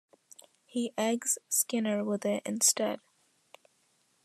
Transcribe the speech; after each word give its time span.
He 0.65 0.95
eggs 0.97 1.37
Skinner 1.47 2.03
with 2.03 2.25
it 2.25 2.41
instead. 2.43 3.01